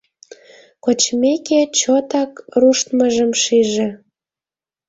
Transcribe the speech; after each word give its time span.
Кочмеке, 0.83 1.59
чотак 1.79 2.31
руштмыжым 2.59 3.31
шиже. 3.41 3.89